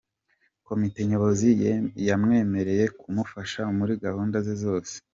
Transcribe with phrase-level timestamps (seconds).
[0.67, 1.49] Komite Nyobozi
[2.07, 4.93] yamwemereye kumufasha muri gahunda ze zose.